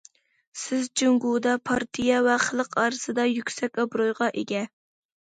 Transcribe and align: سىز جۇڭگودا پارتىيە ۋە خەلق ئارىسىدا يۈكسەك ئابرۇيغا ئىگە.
سىز 0.61 0.89
جۇڭگودا 1.01 1.53
پارتىيە 1.71 2.23
ۋە 2.31 2.39
خەلق 2.49 2.75
ئارىسىدا 2.87 3.29
يۈكسەك 3.37 3.81
ئابرۇيغا 3.83 4.35
ئىگە. 4.43 4.69